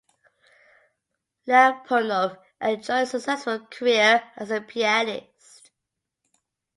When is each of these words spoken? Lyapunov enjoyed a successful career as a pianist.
Lyapunov 1.47 2.35
enjoyed 2.59 3.03
a 3.03 3.05
successful 3.05 3.59
career 3.67 4.23
as 4.35 4.49
a 4.49 4.59
pianist. 4.59 5.69